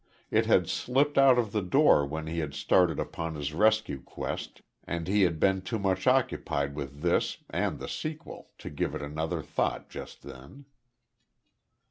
It 0.31 0.47
had 0.47 0.67
slipped 0.67 1.19
out 1.19 1.37
of 1.37 1.51
the 1.51 1.61
door 1.61 2.07
when 2.07 2.25
he 2.25 2.39
had 2.39 2.55
started 2.55 2.99
upon 2.99 3.35
his 3.35 3.53
rescue 3.53 4.01
quest, 4.01 4.63
and 4.83 5.07
he 5.07 5.21
had 5.21 5.39
been 5.39 5.61
too 5.61 5.77
much 5.77 6.07
occupied 6.07 6.73
with 6.73 7.01
this 7.01 7.37
and 7.51 7.77
the 7.77 7.87
sequel 7.87 8.49
to 8.57 8.71
give 8.71 8.95
it 8.95 9.03
another 9.03 9.43
thought 9.43 9.91
just 9.91 10.23
then. 10.23 10.65